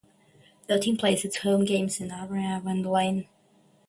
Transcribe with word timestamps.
The 0.65 0.79
team 0.79 0.97
plays 0.97 1.23
its 1.25 1.37
home 1.43 1.63
games 1.63 2.01
in 2.01 2.09
Arima 2.09 2.59
Veladrome. 2.65 3.27